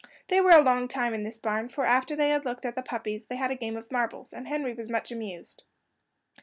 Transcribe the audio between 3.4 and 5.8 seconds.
a game at marbles, and Henry was much amused.